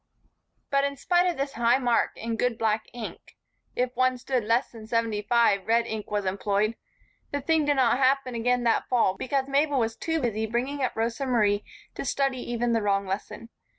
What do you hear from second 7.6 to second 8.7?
did not happen again